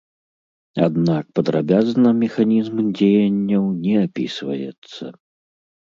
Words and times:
Аднак 0.87 1.25
падрабязна 1.39 2.09
механізм 2.23 2.77
дзеянняў 2.97 3.63
не 3.85 3.95
апісваецца. 4.09 5.03